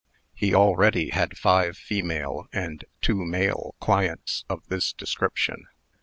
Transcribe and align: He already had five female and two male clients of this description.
He 0.33 0.55
already 0.55 1.09
had 1.11 1.37
five 1.37 1.77
female 1.77 2.47
and 2.51 2.85
two 3.03 3.23
male 3.23 3.75
clients 3.79 4.45
of 4.49 4.67
this 4.67 4.93
description. 4.93 5.67